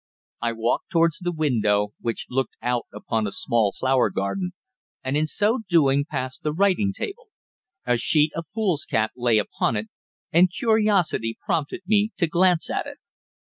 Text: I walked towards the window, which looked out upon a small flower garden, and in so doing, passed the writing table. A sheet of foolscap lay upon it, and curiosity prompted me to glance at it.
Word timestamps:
I 0.41 0.53
walked 0.53 0.89
towards 0.89 1.19
the 1.19 1.31
window, 1.31 1.93
which 2.01 2.25
looked 2.27 2.57
out 2.59 2.87
upon 2.91 3.27
a 3.27 3.31
small 3.31 3.71
flower 3.71 4.09
garden, 4.09 4.53
and 5.03 5.15
in 5.15 5.27
so 5.27 5.59
doing, 5.69 6.05
passed 6.09 6.41
the 6.41 6.51
writing 6.53 6.91
table. 6.91 7.27
A 7.85 7.97
sheet 7.97 8.31
of 8.35 8.47
foolscap 8.51 9.11
lay 9.15 9.37
upon 9.37 9.75
it, 9.75 9.89
and 10.31 10.51
curiosity 10.51 11.37
prompted 11.45 11.81
me 11.85 12.09
to 12.17 12.25
glance 12.25 12.67
at 12.71 12.87
it. 12.87 12.97